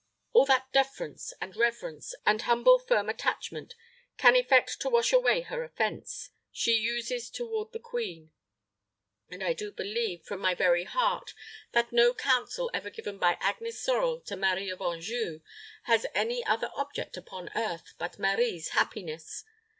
[0.33, 3.75] All that deference, and reverence, and humble, firm attachment
[4.17, 8.31] can effect to wash away her offense, she uses toward the queen;
[9.29, 11.35] and I do believe, from my very heart,
[11.73, 15.41] that no counsel ever given by Agnes Sorel to Marie of Anjou
[15.83, 19.43] has any other object upon earth but Marie's happiness.